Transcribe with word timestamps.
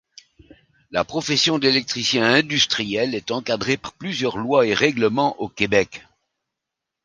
La 0.89 1.03
profession 1.05 1.59
d'électricien 1.59 2.23
industriel 2.23 3.13
est 3.13 3.29
encadrée 3.29 3.77
par 3.77 3.93
plusieurs 3.93 4.35
lois 4.39 4.65
et 4.65 4.73
règlements 4.73 5.39
au 5.39 5.47
Québec. 5.47 6.07